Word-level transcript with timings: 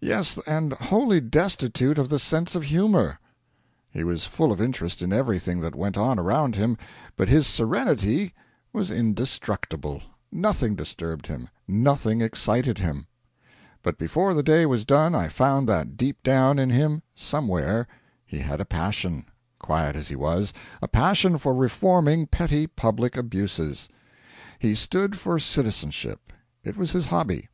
Yes, 0.00 0.36
and 0.48 0.72
wholly 0.72 1.20
destitute 1.20 1.96
of 1.96 2.08
the 2.08 2.18
sense 2.18 2.56
of 2.56 2.64
humour. 2.64 3.20
He 3.88 4.02
was 4.02 4.26
full 4.26 4.50
of 4.50 4.60
interest 4.60 5.00
in 5.00 5.12
everything 5.12 5.60
that 5.60 5.76
went 5.76 5.96
on 5.96 6.18
around 6.18 6.56
him, 6.56 6.76
but 7.16 7.28
his 7.28 7.46
serenity 7.46 8.34
was 8.72 8.90
indestructible; 8.90 10.02
nothing 10.32 10.74
disturbed 10.74 11.28
him, 11.28 11.50
nothing 11.68 12.20
excited 12.20 12.78
him. 12.78 13.06
But 13.84 13.96
before 13.96 14.34
the 14.34 14.42
day 14.42 14.66
was 14.66 14.84
done 14.84 15.14
I 15.14 15.28
found 15.28 15.68
that 15.68 15.96
deep 15.96 16.20
down 16.24 16.58
in 16.58 16.70
him 16.70 17.02
somewhere 17.14 17.86
he 18.26 18.40
had 18.40 18.60
a 18.60 18.64
passion, 18.64 19.24
quiet 19.60 19.94
as 19.94 20.08
he 20.08 20.16
was 20.16 20.52
a 20.82 20.88
passion 20.88 21.38
for 21.38 21.54
reforming 21.54 22.26
petty 22.26 22.66
public 22.66 23.16
abuses. 23.16 23.88
He 24.58 24.74
stood 24.74 25.16
for 25.16 25.38
citizenship 25.38 26.32
it 26.64 26.76
was 26.76 26.90
his 26.90 27.06
hobby. 27.06 27.46